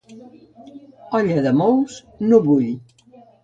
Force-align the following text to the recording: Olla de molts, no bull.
Olla 1.19 1.43
de 1.49 1.53
molts, 1.61 2.01
no 2.33 2.43
bull. 2.51 2.69